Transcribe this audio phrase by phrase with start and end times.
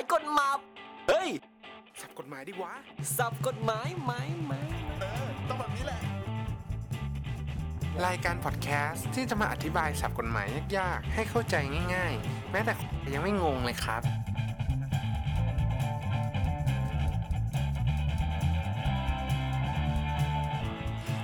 [0.00, 0.56] ายกฎหมาย
[1.08, 1.30] เฮ้ย
[2.00, 2.72] สับกฎหมายดิวะ
[3.16, 4.12] สับกฎหมายไหม
[4.44, 4.52] ไหม
[5.00, 6.00] เออ ต้องแบบนี้แหละ
[8.06, 10.46] รายการพอดแคสต์ที่จะมาอธิบายสับกฎหมาย
[10.78, 11.54] ยากๆ ให้เข้าใจ
[11.94, 12.72] ง่ายๆ แม้แต่
[13.14, 14.02] ยังไม่งงเลยครับ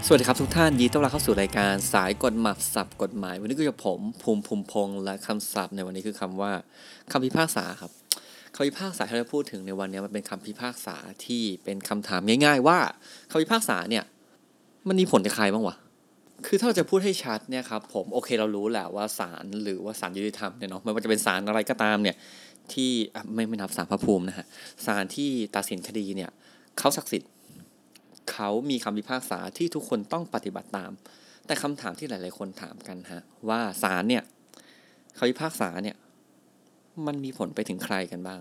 [0.08, 6.52] สวัสดีครับทุกท่านยินดีต้อนรับเข้าสู่รายการสายกฎหมายสับกฎหมาย วันนี้ก็จะผมภูมิภูมิพงษ์และคำศัพท์ในวันนี้คือคำว่า
[7.11, 8.05] คำพิพากษาครับ
[8.57, 12.79] คำพิพากษาที่เราพูดถึงในวันนี้มันเป็นคำพิพากษาที่เป็นคำถามง่าย ๆ ว่า
[13.30, 14.04] คำพิพากษาเนี่ย
[14.89, 15.76] มันมีผลกับใครบ้างวะ
[16.46, 22.16] คือถ้าเราจะพูดให้ชัดเนี่ยครับผมโอเคเรารู้แหละว่าศาลหรือว่าศาลยุติธรรมเนี่ยเนาะไม่ว่าจะเป็นศาลอะไรก็ตามเนี่ย
[22.72, 24.46] ที่อะไม่ไม่นับศาลพระภูมินะฮะ
[24.86, 26.30] ศาลที่ตัดสินคดีเนี่ย
[26.79, 27.30] เขาศักดิ์สิทธิ์
[28.32, 30.93] เขามีคำพิพากษาที่ทุกคนต้องปฏิบัติตาม
[31.46, 34.22] แต่คำถามที่หลาย ๆ คนถามกันฮะว่าศาลเนี่ย
[35.19, 35.97] คำพิพากษาเนี่ย
[37.06, 38.41] มันมีผลไปถึงใครกันบ้าง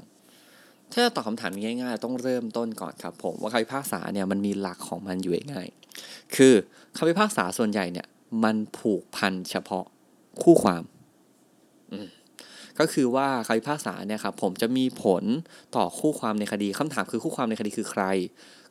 [0.97, 6.53] ถ้าจะตอบคำถามนี้ง่ายๆ ต้องเริ่มต้นก่อนครับผมว่าคำพิพากษาเนี่ยมันมีหลักของมันอยู่ง่ายๆคือ
[6.97, 8.07] คำพิพากษาส่วนใหญ่เนี่ย
[8.43, 9.85] มันผูกพันเฉพาะ
[10.43, 10.83] คู่ความ
[12.79, 15.23] ก็คือว่าคำพิพากษาเนี่ยครับผมจะมีผล
[15.75, 18.03] ต่อคู่ความในคดีคำถามคือคู่ความในคดีคือใคร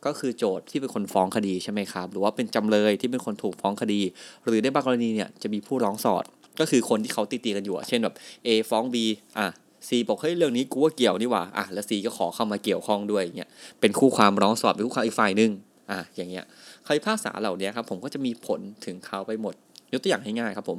[0.05, 4.01] ก็คือโจทย์ที่เป็นคนฟ้องคดีใช่ไหมครับ หรือว่าเป็นจำเลยที่เป็นคนถูกฟ้องคดี
[4.45, 6.25] หรือในบางกรณีเนี่ยจะมีผู้ร้องสอด
[6.61, 8.15] ก็คือคนที่เขาตีตีกันอยู่เช่นแบบ
[8.47, 8.97] A ฟ้อง B
[9.39, 9.47] อะ
[9.89, 15.51] C บอกเฮ้ยเรื่องนี้กูว่าเกี่ยวนี่หว่าอะแล้ว C ก็ขอเข้ามาเกี่ยวข้องด้วยอย่างเงี้ยเป็นคู่ความร้องสอดเป็นคู่ความอีกฝ่ายหนึ่ง
[15.91, 16.45] อะอย่างเงี้ย
[16.87, 19.55] คำพิพากษาเหล่านี้ครับผมก็จะมีผลถึงเขาไปหมด
[19.93, 20.79] ยกตัวอย่างง่ายๆครับผม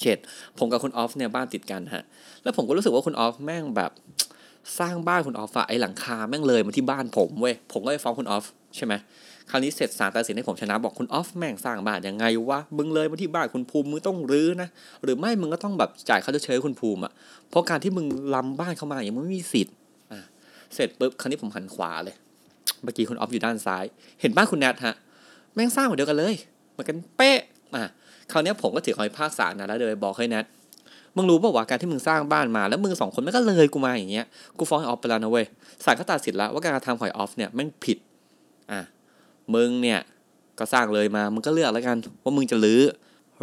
[0.00, 0.18] เช่น
[0.58, 2.04] ผมกับคุณออฟเนี่ยบ้านติดกันฮะ
[2.42, 3.90] แล้วผมก็รู้สึกว่าคุณออฟแม่งแบบ
[4.78, 8.44] สร้างบ้านคุณออฟอะไอหลังคาแม่งเลยมาที่บ้านผมเว้ยผมก็ไปฟ้องคุณออฟ
[8.76, 8.94] ใช่ไหม
[9.50, 14.68] คราวนี้เสร็จศาลตัดสินให้ผมชนะบอกคุณออฟแม่งสร้างบ้านยังไงวะมึงเลยมาที่บ้านคุณภูมิมึงต้องรื้อนะ
[15.02, 17.12] หรือไม่มึงก็ต้องแบบจ่ายค่าเชยคุณภูมิอะ
[17.50, 19.74] เพราะการที่มึงล้ำบ้านเข้ามาอย่างมึงไม่มีสิทธิ์
[20.12, 20.20] อะ
[20.74, 22.14] เสร็จปุ๊บคราวนี้ผมหันขวาเลย
[22.82, 23.84] เมื่อกี้คุณออฟอยู่ด้านซ้าย
[24.20, 24.94] เห็นบ้านคุณแนทฮะ
[25.54, 26.34] แม่งสร้างเหมือนเดียวกันเลย
[26.72, 27.38] เหมือนกันเป๊ะ
[27.74, 27.90] อะ
[28.32, 30.44] คราวนี้ผมก็ถือคำพิพากษานะแล้วเดินไปบอกให้แนท
[31.16, 34.26] มึงรู้ป่าวว่าการที่มึงสร้างบ้านมาแล้วมึงสองคนไม่ก็เลยกูมาอย่างเงี้ย
[34.58, 35.46] กูฟ้องไอออฟไปแล้วนะเว้ย
[35.84, 37.98] ศาลก็ตัดสินแล้วว่าการกระทำของไอออฟเนี่ยแม่งผิด
[39.54, 40.00] มึงเนี่ย
[40.58, 42.82] ก็สร้างเลยมา มึงก็เลือกแล้วกันว่ามึงจะรื้อ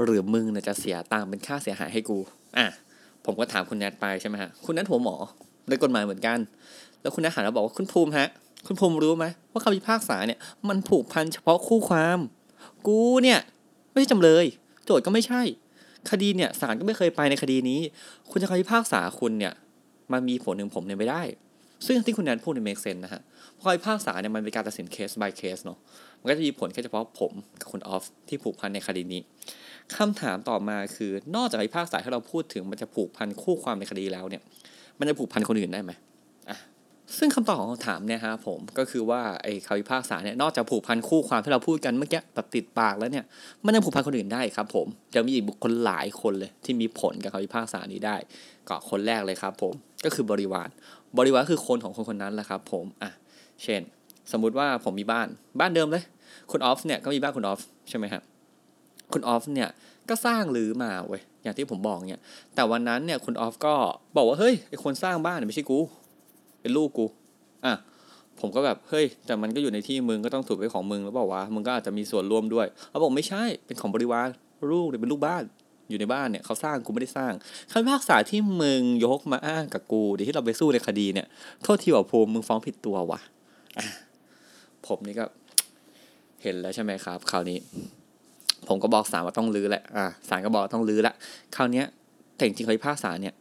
[0.06, 2.17] หรือมึงเนี่ยจะเสียตังค์เป็นค่าเสียหายให้กู
[2.57, 2.66] อะ
[3.25, 5.16] ผมก็ถามคุณแนทไปใช่ไหมฮะ คุณแนทหัวหมอ
[5.69, 6.38] ในกฎหมายเหมือนกัน
[7.01, 8.28] แล้วคุณแนทหันมาบอกว่าคุณภูมิฮะ
[8.67, 12.19] คุณภูมิรู้ไหมว่าคำพิพากษาเนี่ย มันผูกพันเฉพาะคู่ความ
[12.88, 13.40] กูเนี่ย
[13.91, 14.45] ไม่ใช่จำเลย
[14.85, 15.41] โจทย์ก็ไม่ใช่
[16.09, 17.79] คดีเนี่ยศาลก็ไม่เคยไปในคดีนี้
[18.29, 19.53] คุณจะคำพิพากษาคุณเนี่ย
[20.11, 21.22] มันมีผลถึงผมเนี่ยไม่ได้
[21.85, 23.22] ซึ่งที่คุณแนนพูดในเมกเซนนะฮะ
[23.61, 25.77] พราะคำพิพากษาเนี่ยมันเป็นการตัดสินเคส by เคสเนาะ
[26.19, 29.22] มันก็จะมีผลแค่เฉพาะผมกับคุณออฟที่ผูกพันในคดีนี้
[29.97, 34.41] คำถามต่อมาคือนอกจากคำพิพากษาที่เราพูดถึงมันจะผูกพันคู่ความในคดีแล้วเนี่ย
[34.99, 35.91] มันจะผูกพันคนอื่นได้ไหม
[36.49, 36.57] อะ
[37.17, 43.25] ซึ่งคำตอบของคำถามเนี่ยฮะผมก็คือว่าไอ้คำพิพากษาเนี่ยนอกจากผูกพันคู่ความที่เราพูดกันเมื่อกี้แบบติดปากแล้วเนี่ย
[43.66, 48.16] มันยังผูกพันคนอื่นได้ครับ ผมจะมีอีกบุคคลหลายคนเลยที่มีผลกับคำพิพากษานี้ได้
[48.69, 49.73] ก็คนแรกเลยครับ ผม
[50.05, 50.69] ก็คือบริวาร
[51.17, 53.11] บริวารคือคนของคนคนนั้นแหละครับ ผมอะ
[53.63, 53.81] เช่น
[54.31, 55.27] สมมุติว่าผมมีบ้าน
[55.59, 56.03] บ้านเดิมเลย
[56.51, 58.23] คุณออฟเนี่ยก็มีบ้านคุณออฟใช่ไหมครับ
[59.13, 59.69] คุณออฟเนี่ย
[60.09, 62.22] ก็สร้างหรือมาเว้ยอย่างที่ผมบอกเนี่ย
[62.55, 63.73] แต่วันนั้นเนี่ยคุณออฟก็
[64.17, 65.79] บอกว่าเฮ้ยไอคนสร้างบ้านเนี่ยไม่ใช่กู
[66.61, 67.05] เป็นลูกกู
[67.66, 67.73] อะ
[68.39, 74.28] ผมก็แบบเฮ้ยแต่มันก็อยู่ในที่มึงก็ต้องถูกไว้ของมึงแล้วบอกว่ามึงก็อาจจะมีส่วนร่วมด้วยเขาบอกไม่ใช่เป็นของบริวาร
[74.72, 75.43] ลูกเนี่ยเป็นลูกบ้าน
[75.89, 77.33] อยู่ในบ้านเนี่ยเขาสร้างกูไม่ได้สร้าง
[77.72, 81.28] คำพิพากษาที่มึงยกมาอ้างกับกูเดี๋ยวที่เราไปสู้ในคดีเนี่ย
[81.63, 83.41] โทษทีว่าภูมิมึงฟ้องผิดตัวว่ะอะ
[84.87, 85.25] ผมนี่ก็
[86.43, 87.57] เห็นแล้วใช่ไหมครับ คราวนี้
[88.67, 91.13] ผมก็บอกศาลว่าต้องรื้อแหละอะศาลก็บอกต้องรื้อละ
[91.55, 91.85] คราวเนี้ย
[92.35, 93.33] แต่จริงๆคำพิพากษาเนี่ย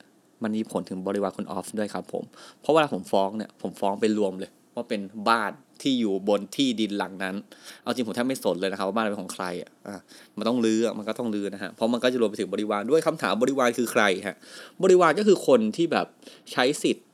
[0.42, 2.24] มันมีผลถึงบริวารคุณออฟด้วยครับ ผม
[2.60, 5.52] เพราะเวลาผมฟ้องเนี่ยผมฟ้องเป็นรวมเลยว่าเป็นบ้าน
[5.82, 7.34] ที่อยู่บนที่ดินหลังนั้น
[7.82, 10.00] เอาจริงผมแทบไม่สนเลยนะครับว่าบ้านเป็นของใครอะอะ
[10.36, 14.36] มันต้องรื้อมันก็ต้องรื้อนะฮะ เพราะมันก็จะรวมไปถึงบริวารด้วยคำถามบริวารคือใครฮะ
[14.82, 16.06] บริวารก็คือคนที่แบบ
[16.52, 17.06] ใช้สิทธิ์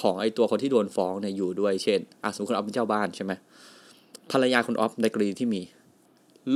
[0.00, 3.32] ของไอตัวคนที่โดนฟ้องเนี่ยอยู่ด้วยเช่นอะสมมติคุณออฟเป็นเจ้าบ้านใช่ไหม
[4.30, 5.62] ภรรยาคุณออฟในกรณีที่มี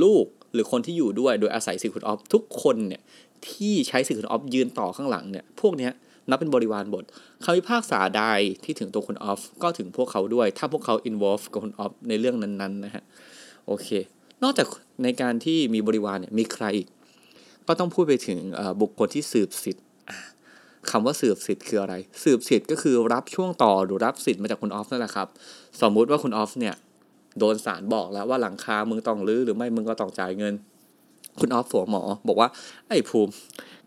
[0.03, 3.01] ลูกหรือคนที่อยู่ด้วยโดยอาศัยสิทธิ์คุณออฟทุกคนเนี่ย
[3.49, 5.91] ที่ใช้สิทธิ์คุณออฟยืนต่อข้างหลังเนี่ยพวกเนี้ย
[6.29, 7.03] นับเป็นบริวารบท
[7.43, 8.23] คำพิพากษาใด
[8.63, 13.03] ที่ถึงตัวคุณออฟก็ถึงพวกเขาด้วย ถ้าพวกเขา involve กับคุณออฟในเรื่องนั้นๆนะฮะ
[13.67, 13.87] โอเค
[14.43, 14.67] นอกจาก
[15.03, 16.87] ในการที่มีบริวารเนี่ยมีใครอีก
[17.67, 18.39] ก็ต้องพูดไปถึง
[18.81, 19.85] บุคคลที่สืบสิทธิ์
[20.89, 25.27] คำว่าสืบสิทธิ์คืออะไร สืบสิทธิ์ก็คือรับช่วงต่อหรือรับสิทธิ์มาจากคุณออฟนั่นแหละครับ
[25.81, 26.75] สมมุติว่าคุณออฟเนี่ย
[27.39, 30.53] โดนศาลบอกแล้วว่าหลังคา มึงต้องรื้อหรือไม่ มึงก็ต้องจ่ายเงิน
[31.39, 32.49] คุณออฟฝัวหมอ บอกว่า
[32.89, 33.31] ไอ้ภูมิ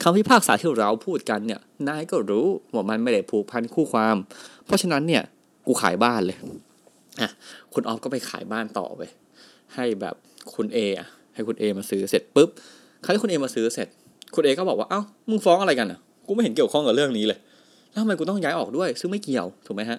[0.02, 4.17] คำพิพากษาที่เราพูดกันเนี่ย นายก็รู้ว่ามันไม่ได้ผูกพันคู่ความ
[4.67, 5.23] เพราะฉะนั้นเนี่ย
[5.67, 6.38] กูขายบ้านเลย
[7.20, 7.31] อะ
[7.75, 9.02] คุณออฟก็ไปขายบ้านต่อไป
[9.75, 10.14] ให้แบบ
[10.55, 12.49] คุณเออะให้คุณเอมาซื้อเสร็จปุ๊บ
[13.05, 13.88] ครั้งที่คุณเอมาซื้อเสร็จ
[14.35, 17.38] คุณเอก็บอกว่า เอ้า มึงฟ้องอะไรกันอะ กูไม่เห็นเกี่ยวข้องกับเรื่องนี้เลย
[17.91, 19.99] แล้วทำไมกูต้องย้ายออกด้วย ซึ่งไม่เกี่ยวถูกไหมฮะ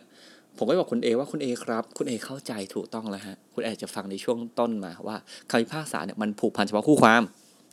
[0.58, 5.16] ผมก็บอกคุณเอว่าคุณเอครับ คุณเอเข้าใจถูกต้องแล้วฮะ คุณเอจะฟังในช่วงต้นมาว่า
[5.50, 7.24] คำพิพากษาเนี่ยมันผูกพันเฉพาะคู่ความ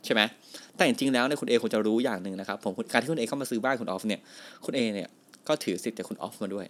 [0.05, 0.21] ใช่ไหม
[0.75, 4.21] แต่จริงๆแล้วเนี่ยคุณเอคงจะรู้อย่างหนึ่งนะครับ ผมการที่คุณเอเข้ามาซื้อบ้านคุณออฟเนี่ย
[4.65, 5.07] คุณเอเนี่ย
[5.47, 6.65] ก็ถือสิทธิ์จากคุณออฟมาด้วย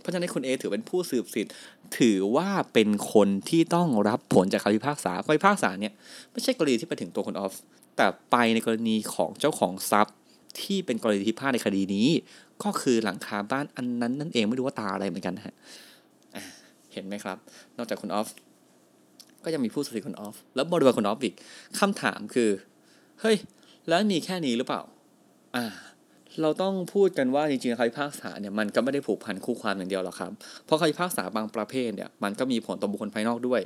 [0.00, 1.52] เพราะฉะนั้นคุณเอถือเป็นผู้สืบสิทธิ์
[1.98, 5.92] ถือว่าเป็นคนที่ต้องรับผลจากคำพิพากษาคำพิพากษาเนี่ย
[6.32, 7.54] ไม่ใช่กรณีที่ไปถึงตัวคุณออฟ
[7.96, 10.14] แต่ไปในกรณีของเจ้าของทรัพย์
[10.62, 12.08] ที่เป็นกรณีที่พาดในคดีนี้
[12.62, 15.54] ก็คือหลังคาบ้านอันนั้นนั่นเองไม่รู้ว่าตาอะไรเหมือนกันนะฮะ
[16.92, 17.36] เห็นไหมครับ
[17.76, 18.28] นอกจากคุณออฟ
[19.44, 21.34] ก็ยังมีผู้สืบคุณออฟแล้วบริวารคุณออฟอีก
[21.80, 22.50] คำถามคือ
[23.20, 23.36] เฮ้ย
[23.88, 24.82] แล้วมีแค่นี้หรือเปล่า
[25.56, 25.64] อ่า
[26.40, 30.32] เราต้องพูดกันว่าจริงๆคำพิพากษาเนี่ยมันก็ไม่ได้ผูกพันคู่ความอย่างเดียวหรอกครับ
[30.64, 33.60] เพราะคำพิพากษาบางประเภทเนี่ยมันก็มีผลต่อบุคคลภายนอกด้วย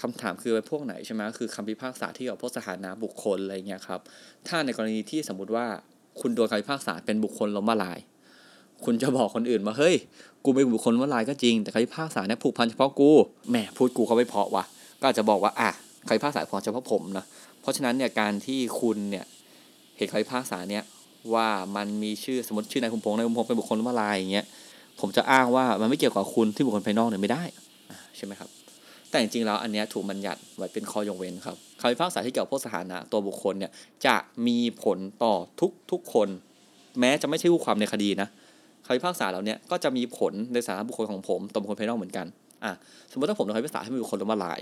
[0.00, 4.00] คำถามคือพวกไหนใช่ไหมคือคำพิพากษาที่เกี่ยวกับพวกสถานะบุคคลอะไรเงี้ยครับ
[4.48, 5.66] ถ้าในกรณีที่สมมติว่า
[6.20, 7.98] คุณโดนคำพิพากษาเป็นบุคคลล้มละลาย
[8.84, 9.94] คุณจะบอกคนอื่นว่าเฮ้ย
[10.44, 13.10] กูเป็นบุคคลล้มละลายก็จริง แต่คำพิพากษาเนี่ยผูกพันเฉพาะกู
[13.50, 14.64] แหมพูดกูเขาไม่เพาะว่ะ
[15.00, 15.70] ก็อาจจะบอกว่าอะ
[16.06, 17.24] คำพิพากษาพอเฉพาะผมนะ
[17.60, 19.24] เพราะฉะนั้นเนี่ยการที่คุณเนี่ย
[19.96, 20.82] เห็นคำพิพากษาเนี่ย
[21.34, 24.46] ว่ามันมีชื่อสมมติชื่อนายคุมพงษ์นายคุมพงษ์เป็นบุคคลล้มละลายอย่างเงี้ย
[25.00, 27.42] ผมจะอ้างว่ามันไม่เกี่ยวกับคุณที่บุคคลภายนอกเนี่ยไม่ได้
[28.16, 28.50] ใช่ไหมครับ
[29.10, 33.72] แต่จริงๆแล้วอันเนี้ยถูกบัญญัติไว้เป็นข้อยกเว้นครับ คำพิพากษาที่เกี่ยวกับพวกสถานะตัวบุคคลเนี่ย
[34.06, 34.16] จะ
[34.46, 36.28] มีผลต่อทุกทุกคน
[37.00, 38.28] แม้จะไม่ใช่คู่ความในคดีนะ
[38.84, 42.26] คำพิพากษาเหล่านี้ก็จะมีผลในสถานะบุคคลของผมต่อบุคคลภายนอกเหมือนกัน
[42.64, 42.72] อะ
[43.10, 44.60] สมมติถ้าผมโดนคำพิพากษาให้เป็นบุคคลล้มละลาย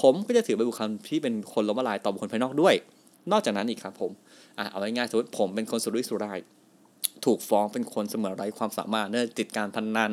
[0.00, 2.74] ผมก็จะถือเป็นบุคคลที่เป็นคนล้มละลายต่อบุคคลภายนอกด้วย
[3.32, 4.10] นอกจากนั้นอีกครับผม
[4.58, 6.38] อะเอาง่ายๆสมมติผมเป็นคนสุรุ่ยสุร่าย
[7.24, 10.12] ถูกฟ้องเป็นคนเสมอไร้ความสามารถเนื่องติดการพนนัน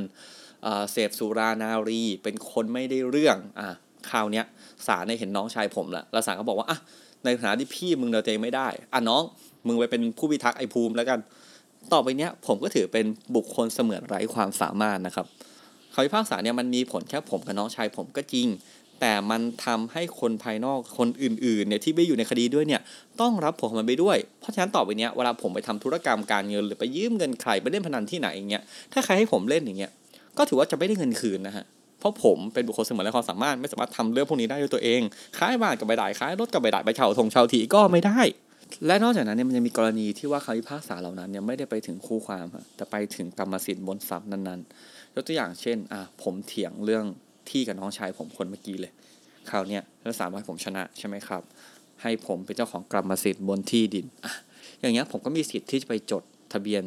[0.91, 3.69] เสพสุรานารี เป็นคนไม่ได้เรื่องอะ
[4.09, 4.45] คราวเนี้ย
[4.87, 6.77] ศาเนี่ยเห็นน้องชายผมแหละแล้วศาก็บอกว่าอะ
[7.23, 9.23] ในฐานะที่พี่มึงเดาเองไม่ได้อะน้อง
[9.67, 11.19] มึงไปเป็นผู้พิทักษ์ไอ้ภูมิแล้วกัน
[11.93, 13.05] ต่อไปเนี้ยผมก็ถือเป็น
[13.35, 15.25] บุคคลเสมือนไร้ความสามารถนะครับ
[15.93, 18.47] คำพิพากษาเนี่ยมันมีผลแค่ผมกับน้องชายผมก็จริง
[18.99, 22.81] แต่มันทำให้คนภายนอกคนอื่นๆเนี่ยที่ไม่อยู่ในคดีด้วยเนี่ย
[23.21, 28.63] ต้องรับผลมันไปด้วย เพราะฉะนั้นต่อไปเนี้ยเวลาผมไปทำธุรกรรมการเงินหรือไปยืมเงินใครไปเล่นพนันที่ไหนอย่างเงี้ย
[28.93, 29.91] ถ้าใครให้ผมเล่นอย่างเงี้ย
[30.37, 31.65] ก็ถือว่าจะไม่ได้เงินคืนนะฮะ
[31.99, 35.01] เพราะผมเป็นบุคคลเสมือนไร้ความสามารถไม่สามารถทำเรื่องพวกนี้ได้ด้วยตัวเอง
[35.37, 38.21] ขายบ้านกับใบได้ขายรถกับใบได้ไปเช่าทงเช่าทีก็ไม่ได้
[38.85, 47.05] และนอกจากนั้นเนี่ยมันยังมีกรณีที่ว่าคำพิพากษาเหล่านั้นเนี่ยไม่ได้ไปถึงคู่ความแต่ไปถึงกรรมสิทธิ์บนทรัพย์นั้นๆยกตัวอย่างเช่นอะผมเถียงเรื่อง
[47.49, 48.91] ที่กับน้องชายผมคนเมื่อกี้เลย
[49.49, 51.41] คราวเนี้ยแล้วศาลว่าผมชนะใช่ไหมครับ
[52.01, 54.33] ให้ผมเป็นเจ้าของกรรมสิทธิ์บนที่ดินอะ
[54.81, 56.23] อย่างเงี้ยผมก็มีสิทธิ์ที่จะไปจด
[56.53, 56.83] ทะเบียน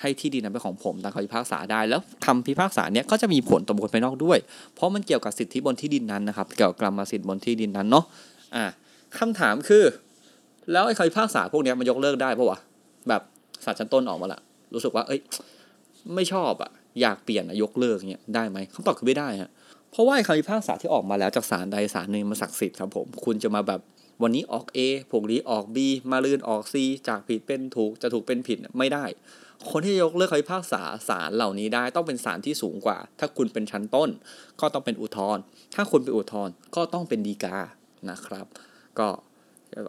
[0.00, 4.38] ให้ที่ดินนั้นเป็นของผมตามคำพิพากษาได้ แล้วคำพิพากษาเนี้ยก็จะมีผลต่อบุคคลภายนอกด้วย
[4.74, 8.04] เพราะมันเกี่ยวกับสิทธิบนที่ดินนั้นนะครับ เกี่ยวกับกรรมสิทธิบนที่ดินนั้นเนาะ
[8.56, 8.64] อะ
[9.18, 9.84] คำถามคือ
[10.72, 12.58] แล้วไอ้คำพิพากษาพวกเนี้ยมันยกเลิกได้ปะวะ
[13.08, 13.22] แบบ
[13.64, 14.40] ศาลชั้นต้นออกมาละ
[14.74, 15.20] รู้สึกว่าเอ้ย
[16.14, 16.70] ไม่ชอบอะ
[17.00, 19.50] อยากเปลี่ยนอะยกเลิกเงี้ยได้ไหมคำตอบคือไม่ได้ฮะ
[19.90, 23.80] เพราะว่าคำพิพากษาที่ออกมาแล้วจากศาลใดศาลหนึ่งมันศักดิ์สิทธิ์ครับผมคุณจะมาแบบ
[24.22, 24.78] วันนี้ออก A
[25.10, 25.78] พรุ่งนี้ออก B
[26.10, 26.74] มาลืนออก C
[27.08, 29.04] จากผิดเป็นถูกจะถูกเป็นผิดไม่ได้
[29.70, 34.08] คนที่ยกเลิกคำพิพากษาศาลเหล่านี้ได้ต้องเป็นศาลที่สูงกว่า ถ้าคุณเป็นชั้นต้น
[34.60, 35.42] ก็ต้องเป็นอุทธรณ์
[35.74, 37.56] ถ้าคุณเป็นอุทธรณ์ก็ต้องเป็นฎีกา
[38.10, 38.46] นะครับ
[38.98, 39.06] ก็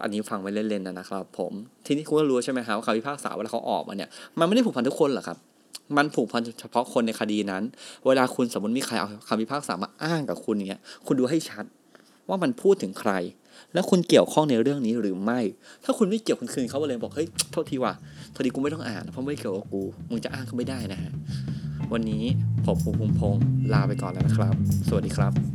[0.03, 1.53] อันนี้ฟังไว้เล่นๆนะครับ ผม
[1.85, 5.37] ทีนี้คุณก็รู้ใช่ไหมครับว่าคำพิพากษาเวลาเขาออกมาเนี่ยมันไม่ได้ผูกพันทุกคนหรอกครับ
[5.97, 7.63] มันผูกพันเฉพาะคนในคดีนั้น
[8.07, 11.65] เวลาคุณสมมติมีใครเอาคำพิพากษามาอ้างกับคุณอย่างเงี้ยคุณดูให้ชัด
[12.29, 13.11] ว่ามันพูดถึงใคร
[13.73, 15.39] แล้วคุณเกี่ยวข้องในเรื่องนี้หรือไม่
[15.83, 17.93] ถ้าคุณไม่เกี่ยวคุณคืนเขาไปเลยบอกเฮ้ยโทษทีว่ะ
[18.35, 21.11] พอดีกูไม่ต้องอ่านเพราะไม่เกี่ยวกับกูมึงจะอ้างก็ไม่ได้นะฮะ
[21.93, 22.23] วันนี้
[22.65, 23.43] ผมภูมิพงศ์
[23.73, 24.55] ลาไปก่อนแล้วนะครับ
[24.87, 25.54] สวัสดีครับ